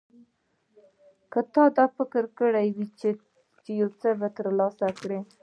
که 1.31 1.39
تا 1.53 1.85
فکر 1.97 2.23
کړی 2.39 2.67
وي 2.75 2.87
چې 3.63 3.71
یو 3.79 3.89
څه 3.99 4.09
ترلاسه 4.37 4.87
کړې. 4.99 5.19